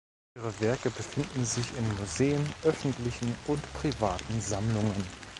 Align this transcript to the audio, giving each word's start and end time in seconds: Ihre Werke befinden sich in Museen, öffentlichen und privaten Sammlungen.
Ihre 0.35 0.59
Werke 0.61 0.89
befinden 0.89 1.45
sich 1.45 1.77
in 1.77 1.95
Museen, 1.99 2.43
öffentlichen 2.63 3.35
und 3.45 3.61
privaten 3.73 4.41
Sammlungen. 4.41 5.05